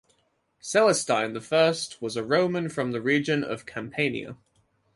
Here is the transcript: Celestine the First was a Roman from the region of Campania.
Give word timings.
Celestine 0.59 1.33
the 1.33 1.41
First 1.41 2.01
was 2.01 2.17
a 2.17 2.23
Roman 2.23 2.69
from 2.69 2.89
the 2.91 3.03
region 3.03 3.43
of 3.43 3.67
Campania. 3.67 4.35